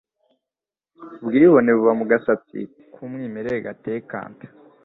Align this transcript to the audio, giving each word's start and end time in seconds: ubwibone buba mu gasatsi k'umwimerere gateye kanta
ubwibone 1.23 1.69
buba 1.77 1.93
mu 1.99 2.05
gasatsi 2.11 2.59
k'umwimerere 2.93 3.57
gateye 3.67 3.99
kanta 4.09 4.45